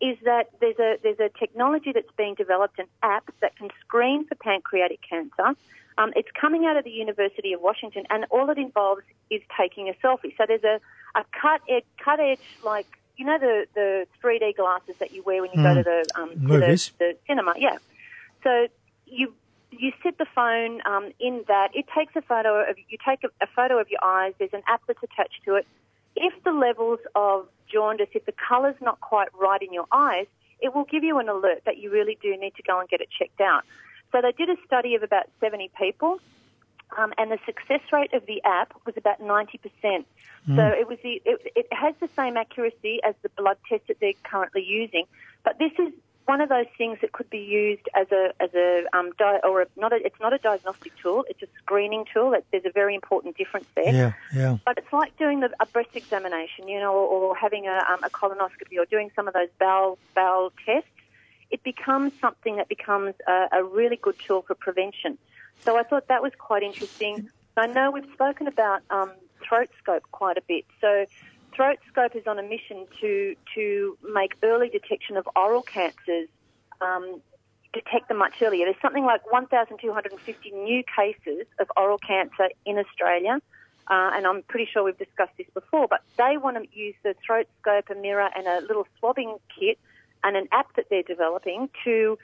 is 0.00 0.16
that 0.24 0.50
there's 0.60 0.78
a 0.78 0.96
there's 1.02 1.20
a 1.20 1.30
technology 1.38 1.92
that's 1.92 2.10
being 2.16 2.34
developed, 2.34 2.78
an 2.78 2.86
app 3.02 3.30
that 3.40 3.56
can 3.56 3.70
screen 3.80 4.26
for 4.26 4.34
pancreatic 4.34 5.00
cancer. 5.08 5.56
Um, 5.96 6.12
it's 6.16 6.28
coming 6.38 6.66
out 6.66 6.76
of 6.76 6.84
the 6.84 6.90
University 6.90 7.52
of 7.52 7.60
Washington, 7.60 8.04
and 8.10 8.26
all 8.30 8.50
it 8.50 8.58
involves 8.58 9.02
is 9.30 9.40
taking 9.58 9.88
a 9.88 9.92
selfie. 10.04 10.36
So 10.36 10.44
there's 10.46 10.64
a, 10.64 10.80
a 11.14 11.24
cut 11.40 11.60
edge, 11.68 11.84
cut 12.04 12.18
edge 12.18 12.40
like 12.64 12.86
you 13.16 13.24
know 13.24 13.38
the 13.38 13.66
the 13.74 14.06
3D 14.22 14.56
glasses 14.56 14.96
that 14.98 15.12
you 15.12 15.22
wear 15.22 15.42
when 15.42 15.50
you 15.52 15.60
mm. 15.60 15.62
go 15.62 15.74
to 15.74 15.82
the 15.82 16.20
um, 16.20 16.30
to 16.30 16.58
the, 16.58 16.90
the 16.98 17.16
cinema. 17.26 17.54
Yeah. 17.56 17.78
So 18.42 18.66
you 19.06 19.32
you 19.70 19.92
set 20.02 20.18
the 20.18 20.26
phone 20.34 20.80
um, 20.86 21.12
in 21.20 21.44
that. 21.48 21.70
It 21.74 21.86
takes 21.96 22.14
a 22.16 22.22
photo 22.22 22.68
of 22.68 22.76
you 22.88 22.98
take 23.06 23.22
a, 23.24 23.28
a 23.40 23.46
photo 23.54 23.78
of 23.78 23.88
your 23.88 24.02
eyes. 24.04 24.34
There's 24.38 24.52
an 24.52 24.62
app 24.66 24.82
that's 24.86 25.02
attached 25.02 25.44
to 25.44 25.54
it. 25.56 25.66
If 26.16 26.32
the 26.44 26.52
levels 26.52 27.00
of 27.14 27.48
jaundice, 27.72 28.08
if 28.12 28.24
the 28.26 28.34
colour's 28.48 28.76
not 28.80 29.00
quite 29.00 29.28
right 29.34 29.60
in 29.60 29.72
your 29.72 29.86
eyes, 29.92 30.26
it 30.60 30.74
will 30.74 30.84
give 30.84 31.04
you 31.04 31.18
an 31.18 31.28
alert 31.28 31.62
that 31.66 31.78
you 31.78 31.90
really 31.90 32.18
do 32.22 32.36
need 32.36 32.54
to 32.56 32.62
go 32.62 32.80
and 32.80 32.88
get 32.88 33.00
it 33.00 33.08
checked 33.16 33.40
out. 33.40 33.64
So 34.12 34.20
they 34.22 34.32
did 34.32 34.48
a 34.48 34.56
study 34.64 34.94
of 34.94 35.02
about 35.02 35.28
70 35.40 35.70
people, 35.78 36.20
um, 36.96 37.12
and 37.18 37.30
the 37.30 37.38
success 37.44 37.80
rate 37.92 38.14
of 38.14 38.24
the 38.26 38.40
app 38.44 38.72
was 38.86 38.96
about 38.96 39.20
90%. 39.20 39.58
Mm. 39.82 40.04
So 40.56 40.62
it 40.62 40.86
was 40.86 40.98
the, 41.02 41.20
it, 41.24 41.52
it 41.56 41.66
has 41.72 41.94
the 42.00 42.08
same 42.14 42.36
accuracy 42.36 43.00
as 43.04 43.14
the 43.22 43.28
blood 43.30 43.56
test 43.68 43.88
that 43.88 43.98
they're 44.00 44.12
currently 44.22 44.62
using, 44.62 45.06
but 45.42 45.58
this 45.58 45.72
is 45.78 45.92
one 46.26 46.40
of 46.40 46.48
those 46.48 46.66
things 46.78 46.98
that 47.02 47.12
could 47.12 47.28
be 47.28 47.38
used 47.38 47.88
as 47.94 48.10
a 48.10 48.32
as 48.40 48.50
a 48.54 48.84
um, 48.92 49.12
di- 49.18 49.40
or 49.44 49.62
a, 49.62 49.66
not 49.76 49.92
a, 49.92 49.96
it's 49.96 50.18
not 50.20 50.32
a 50.32 50.38
diagnostic 50.38 50.92
tool. 50.96 51.24
It's 51.28 51.42
a 51.42 51.46
screening 51.58 52.04
tool. 52.12 52.32
It, 52.32 52.46
there's 52.50 52.64
a 52.64 52.72
very 52.72 52.94
important 52.94 53.36
difference 53.36 53.66
there. 53.74 53.92
Yeah, 53.92 54.12
yeah. 54.34 54.58
But 54.64 54.78
it's 54.78 54.92
like 54.92 55.16
doing 55.18 55.40
the, 55.40 55.50
a 55.60 55.66
breast 55.66 55.90
examination, 55.94 56.68
you 56.68 56.80
know, 56.80 56.94
or, 56.94 57.06
or 57.06 57.36
having 57.36 57.66
a, 57.66 57.78
um, 57.88 58.02
a 58.02 58.10
colonoscopy, 58.10 58.78
or 58.78 58.86
doing 58.86 59.10
some 59.14 59.28
of 59.28 59.34
those 59.34 59.48
bowel 59.58 59.98
bowel 60.14 60.52
tests. 60.64 60.88
It 61.50 61.62
becomes 61.62 62.12
something 62.20 62.56
that 62.56 62.68
becomes 62.68 63.14
a, 63.28 63.48
a 63.52 63.62
really 63.62 63.96
good 63.96 64.18
tool 64.18 64.42
for 64.42 64.54
prevention. 64.54 65.18
So 65.64 65.76
I 65.76 65.82
thought 65.82 66.08
that 66.08 66.22
was 66.22 66.32
quite 66.38 66.62
interesting. 66.62 67.28
I 67.56 67.66
know 67.66 67.90
we've 67.90 68.10
spoken 68.12 68.48
about 68.48 68.82
um, 68.90 69.12
throat 69.46 69.68
scope 69.80 70.04
quite 70.10 70.36
a 70.36 70.42
bit. 70.42 70.64
So 70.80 71.06
Throat 71.54 71.78
Scope 71.90 72.16
is 72.16 72.26
on 72.26 72.38
a 72.38 72.42
mission 72.42 72.86
to 73.00 73.36
to 73.54 73.98
make 74.12 74.34
early 74.42 74.68
detection 74.68 75.16
of 75.16 75.28
oral 75.36 75.62
cancers 75.62 76.28
um, 76.80 77.20
detect 77.72 78.08
them 78.08 78.18
much 78.18 78.34
earlier. 78.40 78.64
There's 78.66 78.80
something 78.80 79.04
like 79.04 79.30
1,250 79.30 80.50
new 80.50 80.82
cases 80.84 81.46
of 81.58 81.68
oral 81.76 81.98
cancer 81.98 82.48
in 82.64 82.78
Australia, 82.78 83.40
uh, 83.88 84.10
and 84.14 84.26
I'm 84.26 84.42
pretty 84.42 84.68
sure 84.72 84.84
we've 84.84 84.98
discussed 84.98 85.32
this 85.36 85.48
before. 85.52 85.86
But 85.88 86.02
they 86.16 86.36
want 86.36 86.56
to 86.56 86.78
use 86.78 86.94
the 87.02 87.14
Throat 87.24 87.46
Scope, 87.60 87.90
a 87.90 87.94
mirror, 87.94 88.30
and 88.34 88.46
a 88.46 88.60
little 88.66 88.86
swabbing 88.98 89.36
kit, 89.58 89.78
and 90.22 90.36
an 90.36 90.48
app 90.52 90.74
that 90.76 90.86
they're 90.88 91.02
developing 91.02 91.68
to 91.84 92.18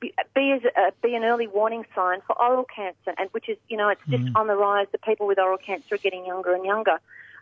be, 0.00 0.12
be, 0.34 0.52
as 0.52 0.62
a, 0.64 0.92
be 1.02 1.14
an 1.14 1.24
early 1.24 1.46
warning 1.46 1.84
sign 1.94 2.20
for 2.26 2.40
oral 2.40 2.64
cancer, 2.64 3.14
and 3.18 3.30
which 3.32 3.48
is 3.48 3.56
you 3.68 3.76
know 3.76 3.88
it's 3.88 4.02
just 4.08 4.24
mm. 4.24 4.32
on 4.34 4.46
the 4.46 4.56
rise. 4.56 4.86
The 4.92 4.98
people 4.98 5.26
with 5.26 5.38
oral 5.38 5.58
cancer 5.58 5.94
are 5.94 5.98
getting 5.98 6.26
younger 6.26 6.54
and 6.54 6.64
younger. 6.64 7.00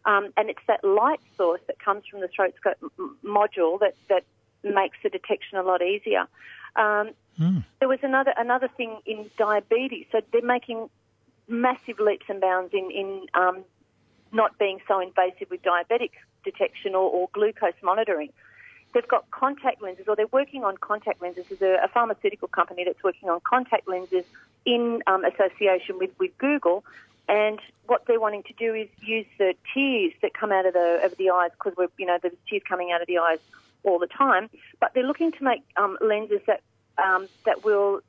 Um, 0.08 0.32
and 0.38 0.48
it's 0.48 0.62
that 0.66 0.82
light 0.82 1.20
source 1.36 1.60
that 1.66 1.78
comes 1.78 2.06
from 2.06 2.20
the 2.20 2.28
throat 2.28 2.54
scope 2.56 2.78
m- 2.98 3.16
module 3.22 3.78
that, 3.80 3.94
that 4.08 4.24
makes 4.64 4.96
the 5.02 5.10
detection 5.10 5.58
a 5.58 5.62
lot 5.62 5.82
easier. 5.82 6.26
Um, 6.76 7.10
mm. 7.38 7.62
There 7.78 7.88
was 7.88 7.98
another 8.02 8.32
another 8.38 8.68
thing 8.68 9.00
in 9.04 9.30
diabetes. 9.36 10.06
So 10.10 10.22
they're 10.32 10.40
making 10.40 10.88
massive 11.46 12.00
leaps 12.00 12.24
and 12.30 12.40
bounds 12.40 12.72
in 12.72 12.90
in 12.90 13.26
um, 13.34 13.64
not 14.32 14.58
being 14.58 14.80
so 14.88 14.98
invasive 14.98 15.50
with 15.50 15.62
diabetic 15.62 16.12
detection 16.42 16.94
or, 16.94 17.10
or, 17.10 17.28
glucose 17.32 17.74
monitoring. 17.82 18.32
They've 18.94 19.06
got 19.06 19.30
contact 19.30 19.82
lenses, 19.82 20.06
or 20.08 20.16
they're 20.16 20.26
working 20.32 20.64
on 20.64 20.78
contact 20.78 21.20
lenses. 21.20 21.44
There's 21.50 21.60
a, 21.60 21.84
a 21.84 21.88
pharmaceutical 21.88 22.48
company 22.48 22.84
that's 22.84 23.02
working 23.04 23.28
on 23.28 23.40
contact 23.40 23.86
lenses 23.86 24.24
in 24.64 25.02
um, 25.06 25.24
association 25.24 25.98
with, 25.98 26.10
with 26.18 26.36
Google 26.38 26.84
and 27.28 27.58
they're 28.08 28.18
wanting 28.18 28.42
to 28.44 28.52
do 28.54 28.74
is 28.74 28.88
use 29.00 29.26
the 29.38 29.54
tears 29.72 30.12
that 30.22 30.34
come 30.34 30.50
out 30.50 30.66
of 30.66 30.74
the 30.74 31.00
of 31.04 31.16
the 31.16 31.30
eyes 31.30 31.50
because 31.52 31.74
we're 31.76 31.88
you 31.98 32.06
know 32.06 32.18
there's 32.20 32.34
tears 32.48 32.62
coming 32.68 32.90
out 32.90 33.00
of 33.00 33.06
the 33.06 33.18
eyes 33.18 33.38
all 33.84 33.98
the 33.98 34.08
time. 34.08 34.50
But 34.80 34.92
they're 34.94 35.06
looking 35.06 35.30
to 35.32 35.44
make 35.44 35.62
um, 35.76 35.96
lenses 36.00 36.40
that 36.46 36.62
um, 37.02 37.28
that 37.44 37.64
will 37.64 38.00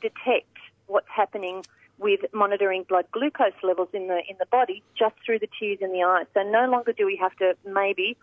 detect 0.00 0.56
what's 0.86 1.08
happening 1.08 1.64
with 1.98 2.20
monitoring 2.32 2.84
blood 2.84 3.06
glucose 3.10 3.52
levels 3.62 3.88
in 3.92 4.06
the 4.06 4.20
in 4.28 4.36
the 4.38 4.46
body 4.46 4.82
just 4.96 5.16
through 5.24 5.40
the 5.40 5.48
tears 5.58 5.78
in 5.80 5.92
the 5.92 6.02
eyes. 6.02 6.26
So 6.34 6.42
no 6.42 6.68
longer 6.70 6.92
do 6.92 7.06
we 7.06 7.16
have 7.16 7.34
to 7.36 7.56
maybe 7.66 8.16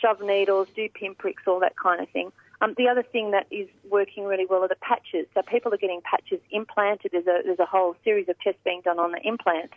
shove 0.00 0.20
needles, 0.20 0.68
do 0.74 0.88
pinpricks, 0.88 1.42
all 1.46 1.60
that 1.60 1.76
kind 1.76 2.00
of 2.00 2.08
thing. 2.10 2.32
Um, 2.60 2.74
the 2.78 2.88
other 2.88 3.02
thing 3.02 3.32
that 3.32 3.46
is 3.50 3.68
working 3.90 4.24
really 4.24 4.46
well 4.46 4.62
are 4.64 4.68
the 4.68 4.76
patches. 4.76 5.26
So 5.34 5.42
people 5.42 5.74
are 5.74 5.76
getting 5.76 6.00
patches 6.00 6.40
implanted. 6.50 7.12
There's 7.12 7.26
a 7.26 7.42
there's 7.44 7.58
a 7.58 7.66
whole 7.66 7.96
series 8.04 8.28
of 8.28 8.38
tests 8.40 8.60
being 8.64 8.80
done 8.82 8.98
on 8.98 9.12
the 9.12 9.20
implants 9.26 9.74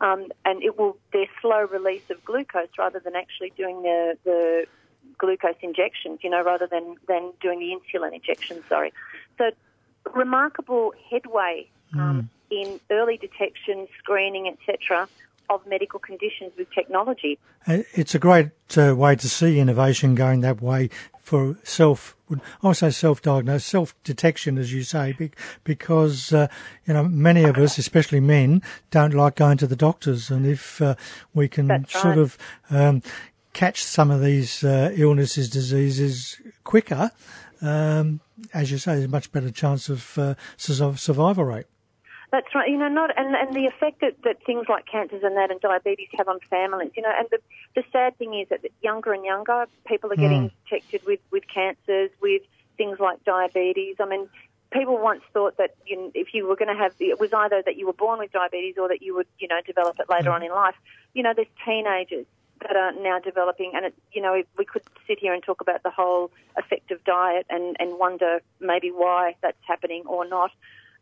um, 0.00 0.28
and 0.44 0.62
it 0.62 0.78
will 0.78 0.96
their 1.12 1.26
slow 1.40 1.62
release 1.64 2.08
of 2.10 2.24
glucose 2.24 2.68
rather 2.78 2.98
than 3.00 3.16
actually 3.16 3.52
doing 3.56 3.82
the 3.82 4.18
the 4.24 4.66
glucose 5.18 5.56
injections, 5.62 6.20
you 6.22 6.30
know, 6.30 6.42
rather 6.42 6.66
than 6.66 6.96
than 7.08 7.32
doing 7.40 7.58
the 7.58 7.74
insulin 7.74 8.14
injections. 8.14 8.62
Sorry, 8.68 8.92
so 9.38 9.50
remarkable 10.14 10.92
headway 11.10 11.68
um, 11.94 12.30
mm. 12.50 12.68
in 12.68 12.80
early 12.90 13.16
detection, 13.16 13.88
screening, 13.98 14.48
etc. 14.48 15.08
Of 15.48 15.66
medical 15.66 16.00
conditions 16.00 16.52
with 16.58 16.68
technology. 16.74 17.38
It's 17.66 18.14
a 18.14 18.18
great 18.18 18.50
uh, 18.76 18.94
way 18.96 19.14
to 19.16 19.28
see 19.28 19.60
innovation 19.60 20.14
going 20.14 20.40
that 20.40 20.60
way 20.60 20.90
for 21.26 21.56
self, 21.64 22.16
I 22.62 22.72
say 22.72 22.90
self-diagnose, 22.90 23.64
self-detection, 23.64 24.58
as 24.58 24.72
you 24.72 24.84
say, 24.84 25.32
because 25.64 26.32
uh, 26.32 26.46
you 26.86 26.94
know 26.94 27.02
many 27.02 27.42
of 27.42 27.58
us, 27.58 27.78
especially 27.78 28.20
men, 28.20 28.62
don't 28.92 29.12
like 29.12 29.34
going 29.34 29.58
to 29.58 29.66
the 29.66 29.74
doctors, 29.74 30.30
and 30.30 30.46
if 30.46 30.80
uh, 30.80 30.94
we 31.34 31.48
can 31.48 31.66
right. 31.66 31.90
sort 31.90 32.18
of 32.18 32.38
um, 32.70 33.02
catch 33.54 33.82
some 33.82 34.12
of 34.12 34.22
these 34.22 34.62
uh, 34.62 34.92
illnesses, 34.94 35.50
diseases 35.50 36.40
quicker, 36.62 37.10
um, 37.60 38.20
as 38.54 38.70
you 38.70 38.78
say, 38.78 38.92
there's 38.92 39.06
a 39.06 39.08
much 39.08 39.32
better 39.32 39.50
chance 39.50 39.88
of 39.88 40.16
uh, 40.18 40.34
survival 40.56 41.44
rate. 41.44 41.66
That's 42.32 42.52
right. 42.54 42.68
You 42.68 42.76
know, 42.76 42.88
not 42.88 43.16
and, 43.16 43.34
and 43.34 43.54
the 43.54 43.66
effect 43.66 44.00
that, 44.00 44.22
that 44.24 44.44
things 44.44 44.66
like 44.68 44.86
cancers 44.86 45.22
and 45.22 45.36
that 45.36 45.50
and 45.50 45.60
diabetes 45.60 46.08
have 46.16 46.28
on 46.28 46.40
families. 46.50 46.90
You 46.96 47.02
know, 47.02 47.12
and 47.16 47.28
the 47.30 47.38
the 47.74 47.84
sad 47.92 48.18
thing 48.18 48.34
is 48.34 48.48
that 48.48 48.60
younger 48.82 49.12
and 49.12 49.24
younger 49.24 49.66
people 49.86 50.12
are 50.12 50.16
getting 50.16 50.50
mm. 50.50 50.52
detected 50.64 51.06
with 51.06 51.20
with 51.30 51.44
cancers, 51.52 52.10
with 52.20 52.42
things 52.76 52.98
like 52.98 53.24
diabetes. 53.24 53.96
I 54.00 54.06
mean, 54.06 54.28
people 54.72 54.98
once 54.98 55.22
thought 55.32 55.56
that 55.58 55.76
you 55.86 55.96
know, 55.96 56.10
if 56.14 56.34
you 56.34 56.46
were 56.46 56.56
going 56.56 56.74
to 56.74 56.82
have 56.82 56.94
it 56.98 57.20
was 57.20 57.32
either 57.32 57.62
that 57.64 57.76
you 57.76 57.86
were 57.86 57.92
born 57.92 58.18
with 58.18 58.32
diabetes 58.32 58.74
or 58.78 58.88
that 58.88 59.02
you 59.02 59.14
would 59.14 59.28
you 59.38 59.46
know 59.48 59.60
develop 59.64 59.98
it 60.00 60.08
later 60.08 60.30
mm. 60.30 60.34
on 60.34 60.42
in 60.42 60.50
life. 60.50 60.74
You 61.14 61.22
know, 61.22 61.32
there's 61.34 61.48
teenagers 61.64 62.26
that 62.62 62.74
are 62.74 62.92
now 62.92 63.18
developing, 63.18 63.72
and 63.74 63.86
it, 63.86 63.94
you 64.12 64.20
know 64.20 64.42
we 64.58 64.64
could 64.64 64.82
sit 65.06 65.20
here 65.20 65.32
and 65.32 65.42
talk 65.42 65.60
about 65.60 65.82
the 65.84 65.90
whole 65.90 66.32
effect 66.56 66.90
of 66.90 67.04
diet 67.04 67.46
and 67.50 67.76
and 67.78 67.98
wonder 67.98 68.40
maybe 68.58 68.90
why 68.90 69.36
that's 69.42 69.58
happening 69.66 70.02
or 70.06 70.26
not. 70.26 70.50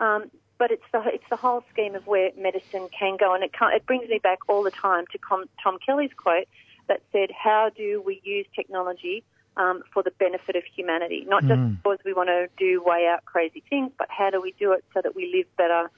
Um, 0.00 0.31
but 0.58 0.70
it's 0.70 0.84
the 0.92 1.02
it's 1.06 1.28
the 1.30 1.37
whole 1.37 1.64
scheme 1.73 1.94
of 1.94 2.06
where 2.06 2.30
medicine 2.37 2.88
can 2.96 3.16
go, 3.16 3.34
and 3.34 3.44
it 3.44 3.52
it 3.61 3.87
brings 3.87 4.08
me 4.08 4.18
back 4.18 4.38
all 4.49 4.62
the 4.62 4.70
time 4.70 5.04
to 5.12 5.18
Tom 5.62 5.78
Kelly's 5.84 6.12
quote 6.16 6.49
that 6.88 7.00
said, 7.12 7.30
"How 7.30 7.70
do 7.75 8.02
we 8.04 8.20
use 8.25 8.46
technology 8.54 9.25
um, 9.56 9.82
for 9.92 10.02
the 10.02 10.12
benefit 10.12 10.56
of 10.56 10.62
humanity? 10.64 11.25
Not 11.26 11.42
just 11.42 11.61
mm. 11.61 11.82
because 11.82 11.99
we 12.04 12.12
want 12.12 12.28
to 12.28 12.49
do 12.56 12.82
way 12.84 13.06
out 13.06 13.25
crazy 13.25 13.62
things, 13.68 13.92
but 13.99 14.08
how 14.11 14.30
do 14.30 14.40
we 14.40 14.54
do 14.58 14.73
it 14.73 14.84
so 14.94 15.00
that 15.02 15.14
we 15.14 15.32
live 15.34 15.46
better, 15.56 15.90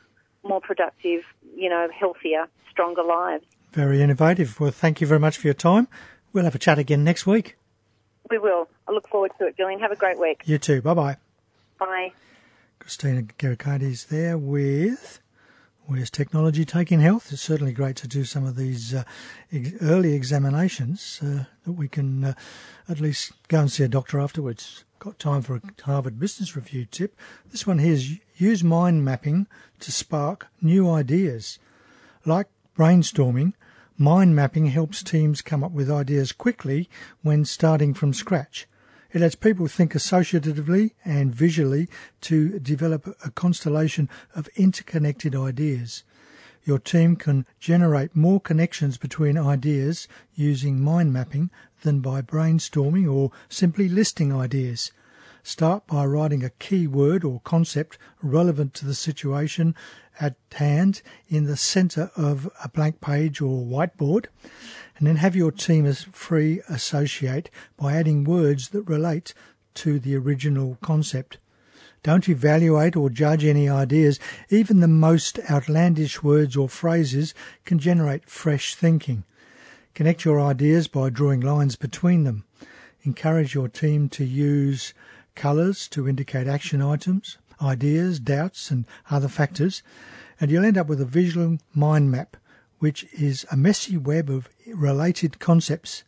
more 0.43 0.61
productive, 0.61 1.23
you 1.57 1.69
know, 1.69 1.89
healthier, 1.99 2.47
stronger 2.71 3.03
lives?" 3.03 3.45
Very 3.73 4.01
innovative. 4.01 4.59
Well, 4.59 4.71
thank 4.71 5.01
you 5.01 5.07
very 5.07 5.21
much 5.21 5.37
for 5.37 5.47
your 5.47 5.55
time. 5.55 5.89
We'll 6.33 6.45
have 6.45 6.55
a 6.55 6.59
chat 6.59 6.79
again 6.79 7.05
next 7.05 7.27
week. 7.27 7.57
We 8.31 8.39
will. 8.39 8.69
I 8.89 8.93
look 8.93 9.09
forward 9.09 9.33
to 9.39 9.47
it, 9.47 9.57
Julian. 9.57 9.81
Have 9.81 9.93
a 9.93 9.97
great 9.97 10.19
week. 10.19 10.43
You 10.45 10.59
too. 10.59 10.83
Bye-bye. 10.83 11.17
Bye. 11.79 12.13
Christina 12.87 13.23
Gerakiteys 13.23 14.07
there 14.07 14.39
with 14.39 15.21
Where's 15.87 16.09
Technology 16.09 16.65
Taking 16.65 17.01
Health? 17.01 17.33
It's 17.33 17.43
certainly 17.43 17.73
great 17.73 17.97
to 17.97 18.07
do 18.07 18.23
some 18.23 18.47
of 18.47 18.55
these 18.55 18.95
uh, 18.95 19.03
ex- 19.53 19.73
early 19.81 20.15
examinations 20.15 21.19
uh, 21.21 21.47
that 21.65 21.73
we 21.73 21.89
can 21.89 22.23
uh, 22.23 22.35
at 22.89 23.01
least 23.01 23.33
go 23.49 23.63
and 23.63 23.73
see 23.73 23.83
a 23.83 23.89
doctor 23.89 24.21
afterwards. 24.21 24.85
Got 25.01 25.19
time 25.19 25.43
for 25.43 25.57
a 25.57 25.63
Harvard 25.83 26.21
Business 26.21 26.55
Review 26.55 26.85
tip. 26.85 27.17
This 27.51 27.67
one 27.67 27.81
here 27.81 27.95
is 27.95 28.21
use 28.37 28.63
mind 28.63 29.05
mapping 29.05 29.49
to 29.81 29.91
spark 29.91 30.47
new 30.63 30.89
ideas. 30.89 31.59
Like 32.25 32.47
brainstorming, 32.79 33.55
mind 33.99 34.37
mapping 34.37 34.67
helps 34.67 35.03
teams 35.03 35.43
come 35.43 35.65
up 35.65 35.73
with 35.73 35.91
ideas 35.91 36.31
quickly 36.31 36.89
when 37.23 37.45
starting 37.45 37.95
from 37.95 38.15
scratch. 38.15 38.69
It 39.17 39.23
lets 39.23 39.35
people 39.35 39.67
think 39.67 39.95
associatively 39.95 40.91
and 41.03 41.35
visually 41.35 41.89
to 42.21 42.59
develop 42.59 43.17
a 43.25 43.31
constellation 43.31 44.11
of 44.35 44.47
interconnected 44.57 45.35
ideas. 45.35 46.03
Your 46.65 46.79
team 46.79 47.17
can 47.17 47.47
generate 47.59 48.15
more 48.15 48.43
connections 48.43 48.99
between 48.99 49.39
ideas 49.39 50.07
using 50.35 50.85
mind 50.85 51.15
mapping 51.15 51.49
than 51.81 52.01
by 52.01 52.21
brainstorming 52.21 53.11
or 53.11 53.33
simply 53.49 53.89
listing 53.89 54.35
ideas. 54.35 54.93
Start 55.43 55.87
by 55.87 56.05
writing 56.05 56.45
a 56.45 56.51
key 56.51 56.87
word 56.87 57.25
or 57.25 57.41
concept 57.41 57.97
relevant 58.21 58.75
to 58.75 58.85
the 58.85 58.95
situation 58.95 59.75
at 60.21 60.37
hand 60.53 61.03
in 61.29 61.45
the 61.45 61.57
center 61.57 62.11
of 62.17 62.51
a 62.63 62.69
blank 62.69 63.01
page 63.01 63.41
or 63.41 63.65
whiteboard 63.65 64.27
and 64.99 65.07
then 65.07 65.17
have 65.17 65.37
your 65.37 65.53
team 65.53 65.87
as 65.87 66.05
free 66.05 66.61
associate 66.69 67.51
by 67.77 67.95
adding 67.95 68.25
words 68.25 68.71
that 68.71 68.83
relate 68.83 69.35
to 69.75 69.99
the 69.99 70.17
original 70.17 70.79
concept. 70.81 71.39
Don't 72.03 72.29
evaluate 72.29 72.97
or 72.97 73.11
judge 73.11 73.45
any 73.45 73.69
ideas. 73.69 74.19
Even 74.49 74.81
the 74.81 74.89
most 74.89 75.39
outlandish 75.51 76.23
words 76.23 76.57
or 76.57 76.69
phrases 76.69 77.35
can 77.65 77.79
generate 77.79 78.31
fresh 78.31 78.75
thinking. 78.75 79.25
Connect 79.95 80.25
your 80.25 80.41
ideas 80.41 80.89
by 80.89 81.11
drawing 81.11 81.41
lines 81.41 81.75
between 81.75 82.25
them. 82.25 82.45
Encourage 83.03 83.55
your 83.55 83.69
team 83.69 84.09
to 84.11 84.25
use 84.25 84.95
colours 85.35 85.89
to 85.89 86.09
indicate 86.09 86.47
action 86.47 86.81
items, 86.81 87.39
ideas, 87.61 88.21
doubts, 88.21 88.71
and 88.71 88.85
other 89.11 89.29
factors, 89.29 89.83
and 90.41 90.51
you'll 90.51 90.65
end 90.65 90.79
up 90.79 90.87
with 90.87 91.01
a 91.01 91.07
visual 91.07 91.59
mind 91.75 92.11
map, 92.11 92.37
which 92.79 93.07
is 93.13 93.47
a 93.51 93.57
messy 93.57 93.97
web 93.97 94.29
of 94.29 94.49
related 94.67 95.39
concepts. 95.39 96.05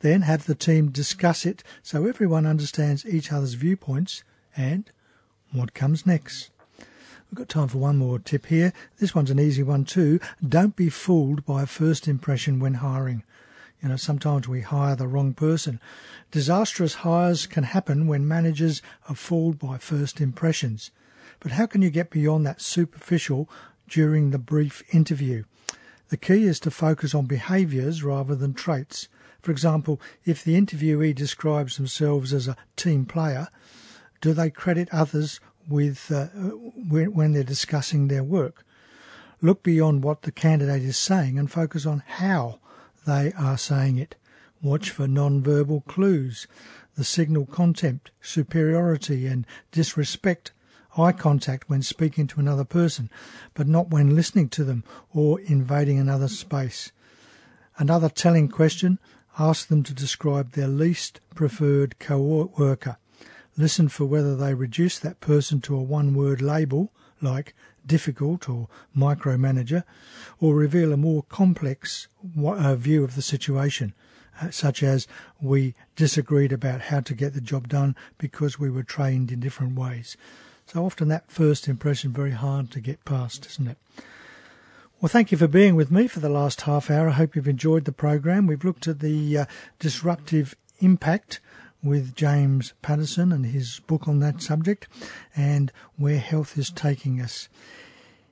Then 0.00 0.22
have 0.22 0.46
the 0.46 0.54
team 0.54 0.90
discuss 0.90 1.46
it 1.46 1.62
so 1.82 2.06
everyone 2.06 2.46
understands 2.46 3.06
each 3.06 3.32
other's 3.32 3.54
viewpoints 3.54 4.24
and 4.56 4.90
what 5.52 5.74
comes 5.74 6.06
next. 6.06 6.50
We've 7.30 7.38
got 7.38 7.48
time 7.48 7.68
for 7.68 7.78
one 7.78 7.96
more 7.96 8.18
tip 8.18 8.46
here. 8.46 8.72
This 8.98 9.14
one's 9.14 9.30
an 9.30 9.40
easy 9.40 9.62
one 9.62 9.84
too. 9.84 10.20
Don't 10.46 10.76
be 10.76 10.90
fooled 10.90 11.46
by 11.46 11.62
a 11.62 11.66
first 11.66 12.06
impression 12.06 12.58
when 12.58 12.74
hiring. 12.74 13.22
You 13.82 13.88
know, 13.88 13.96
sometimes 13.96 14.46
we 14.46 14.60
hire 14.60 14.94
the 14.94 15.08
wrong 15.08 15.34
person. 15.34 15.80
Disastrous 16.30 16.94
hires 16.94 17.46
can 17.46 17.64
happen 17.64 18.06
when 18.06 18.28
managers 18.28 18.80
are 19.08 19.16
fooled 19.16 19.58
by 19.58 19.78
first 19.78 20.20
impressions. 20.20 20.92
But 21.40 21.52
how 21.52 21.66
can 21.66 21.82
you 21.82 21.90
get 21.90 22.10
beyond 22.10 22.46
that 22.46 22.60
superficial 22.60 23.50
during 23.88 24.30
the 24.30 24.38
brief 24.38 24.84
interview? 24.94 25.44
The 26.10 26.16
key 26.16 26.44
is 26.44 26.60
to 26.60 26.70
focus 26.70 27.14
on 27.14 27.26
behaviours 27.26 28.04
rather 28.04 28.36
than 28.36 28.54
traits. 28.54 29.08
For 29.40 29.50
example, 29.50 30.00
if 30.24 30.44
the 30.44 30.54
interviewee 30.54 31.14
describes 31.14 31.76
themselves 31.76 32.32
as 32.32 32.46
a 32.46 32.56
team 32.76 33.04
player, 33.04 33.48
do 34.20 34.32
they 34.32 34.50
credit 34.50 34.88
others 34.92 35.40
with 35.68 36.12
uh, 36.12 36.26
when 36.26 37.32
they're 37.32 37.42
discussing 37.42 38.06
their 38.06 38.22
work? 38.22 38.64
Look 39.40 39.64
beyond 39.64 40.04
what 40.04 40.22
the 40.22 40.30
candidate 40.30 40.82
is 40.82 40.96
saying 40.96 41.36
and 41.36 41.50
focus 41.50 41.84
on 41.84 42.04
how 42.06 42.60
they 43.06 43.32
are 43.32 43.58
saying 43.58 43.98
it. 43.98 44.16
Watch 44.62 44.90
for 44.90 45.08
non-verbal 45.08 45.82
clues, 45.82 46.46
the 46.96 47.04
signal 47.04 47.46
contempt, 47.46 48.10
superiority 48.20 49.26
and 49.26 49.46
disrespect, 49.70 50.52
eye 50.96 51.12
contact 51.12 51.68
when 51.68 51.82
speaking 51.82 52.26
to 52.28 52.40
another 52.40 52.64
person, 52.64 53.10
but 53.54 53.66
not 53.66 53.90
when 53.90 54.14
listening 54.14 54.48
to 54.50 54.64
them 54.64 54.84
or 55.12 55.40
invading 55.40 55.98
another 55.98 56.28
space. 56.28 56.92
Another 57.78 58.08
telling 58.08 58.48
question, 58.48 58.98
ask 59.38 59.68
them 59.68 59.82
to 59.82 59.94
describe 59.94 60.52
their 60.52 60.68
least 60.68 61.20
preferred 61.34 61.98
co-worker. 61.98 62.98
Listen 63.56 63.88
for 63.88 64.04
whether 64.04 64.36
they 64.36 64.54
reduce 64.54 64.98
that 64.98 65.20
person 65.20 65.60
to 65.62 65.76
a 65.76 65.82
one-word 65.82 66.42
label, 66.42 66.92
like 67.20 67.54
difficult 67.86 68.48
or 68.48 68.68
micromanager, 68.96 69.84
or 70.40 70.54
reveal 70.54 70.92
a 70.92 70.96
more 70.96 71.22
complex 71.24 72.08
uh, 72.44 72.74
view 72.74 73.04
of 73.04 73.14
the 73.14 73.22
situation, 73.22 73.94
uh, 74.40 74.50
such 74.50 74.82
as 74.82 75.06
we 75.40 75.74
disagreed 75.96 76.52
about 76.52 76.82
how 76.82 77.00
to 77.00 77.14
get 77.14 77.34
the 77.34 77.40
job 77.40 77.68
done 77.68 77.96
because 78.18 78.58
we 78.58 78.70
were 78.70 78.82
trained 78.82 79.30
in 79.30 79.40
different 79.40 79.78
ways. 79.78 80.16
So 80.66 80.84
often 80.84 81.08
that 81.08 81.30
first 81.30 81.68
impression 81.68 82.12
very 82.12 82.30
hard 82.30 82.70
to 82.70 82.80
get 82.80 83.04
past, 83.04 83.46
isn't 83.46 83.68
it? 83.68 83.78
Well, 85.00 85.08
thank 85.08 85.32
you 85.32 85.38
for 85.38 85.48
being 85.48 85.74
with 85.74 85.90
me 85.90 86.06
for 86.06 86.20
the 86.20 86.28
last 86.28 86.60
half 86.60 86.88
hour. 86.88 87.08
I 87.08 87.12
hope 87.12 87.34
you've 87.34 87.48
enjoyed 87.48 87.86
the 87.86 87.92
program. 87.92 88.46
We've 88.46 88.64
looked 88.64 88.86
at 88.86 89.00
the 89.00 89.38
uh, 89.38 89.44
disruptive 89.80 90.54
impact 90.78 91.40
with 91.82 92.14
James 92.14 92.74
Paterson 92.82 93.32
and 93.32 93.46
his 93.46 93.80
book 93.86 94.06
on 94.06 94.20
that 94.20 94.40
subject 94.40 94.86
and 95.36 95.72
where 95.96 96.18
health 96.18 96.56
is 96.56 96.70
taking 96.70 97.20
us. 97.20 97.48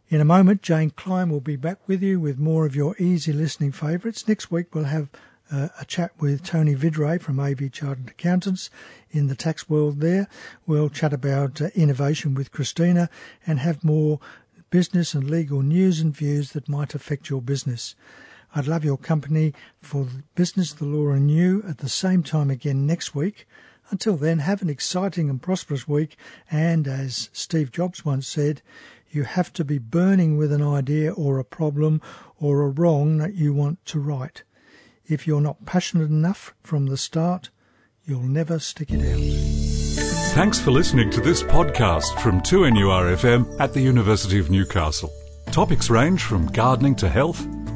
In 0.08 0.20
a 0.20 0.24
moment, 0.24 0.62
Jane 0.62 0.90
Klein 0.90 1.30
will 1.30 1.40
be 1.40 1.56
back 1.56 1.78
with 1.86 2.02
you 2.02 2.18
with 2.18 2.38
more 2.38 2.66
of 2.66 2.74
your 2.74 2.96
easy 2.98 3.32
listening 3.32 3.72
favourites. 3.72 4.26
Next 4.26 4.50
week, 4.50 4.74
we'll 4.74 4.84
have 4.84 5.08
uh, 5.52 5.68
a 5.80 5.84
chat 5.84 6.12
with 6.18 6.44
Tony 6.44 6.74
Vidray 6.74 7.20
from 7.20 7.40
AV 7.40 7.70
Chartered 7.72 8.08
Accountants 8.08 8.70
in 9.10 9.26
the 9.26 9.34
tax 9.34 9.68
world 9.68 10.00
there. 10.00 10.28
We'll 10.66 10.88
chat 10.88 11.12
about 11.12 11.60
uh, 11.60 11.68
innovation 11.74 12.34
with 12.34 12.52
Christina 12.52 13.10
and 13.46 13.58
have 13.58 13.84
more 13.84 14.20
business 14.70 15.14
and 15.14 15.28
legal 15.28 15.62
news 15.62 16.00
and 16.00 16.16
views 16.16 16.52
that 16.52 16.68
might 16.68 16.94
affect 16.94 17.30
your 17.30 17.42
business. 17.42 17.94
I'd 18.54 18.66
love 18.66 18.84
your 18.84 18.98
company 18.98 19.54
for 19.80 20.06
Business, 20.34 20.72
the 20.72 20.84
Law 20.84 21.10
and 21.10 21.30
You 21.30 21.62
at 21.68 21.78
the 21.78 21.88
same 21.88 22.22
time 22.22 22.50
again 22.50 22.86
next 22.86 23.14
week. 23.14 23.46
Until 23.90 24.16
then, 24.16 24.40
have 24.40 24.62
an 24.62 24.70
exciting 24.70 25.28
and 25.28 25.40
prosperous 25.40 25.86
week. 25.86 26.16
And 26.50 26.86
as 26.88 27.30
Steve 27.32 27.72
Jobs 27.72 28.04
once 28.04 28.26
said, 28.26 28.62
you 29.10 29.24
have 29.24 29.52
to 29.54 29.64
be 29.64 29.78
burning 29.78 30.36
with 30.36 30.52
an 30.52 30.62
idea 30.62 31.12
or 31.12 31.38
a 31.38 31.44
problem 31.44 32.00
or 32.38 32.62
a 32.62 32.68
wrong 32.68 33.18
that 33.18 33.34
you 33.34 33.52
want 33.52 33.84
to 33.86 34.00
right. 34.00 34.42
If 35.06 35.26
you're 35.26 35.40
not 35.40 35.66
passionate 35.66 36.08
enough 36.10 36.54
from 36.62 36.86
the 36.86 36.96
start, 36.96 37.50
you'll 38.04 38.22
never 38.22 38.58
stick 38.58 38.90
it 38.90 39.00
out. 39.00 40.34
Thanks 40.34 40.60
for 40.60 40.70
listening 40.70 41.10
to 41.10 41.20
this 41.20 41.42
podcast 41.42 42.20
from 42.20 42.40
2NURFM 42.40 43.60
at 43.60 43.72
the 43.72 43.80
University 43.80 44.38
of 44.38 44.50
Newcastle. 44.50 45.10
Topics 45.50 45.90
range 45.90 46.22
from 46.22 46.46
gardening 46.46 46.94
to 46.96 47.08
health 47.08 47.44